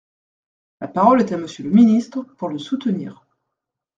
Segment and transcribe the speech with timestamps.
[0.79, 3.23] La parole est à Monsieur le ministre, pour le soutenir.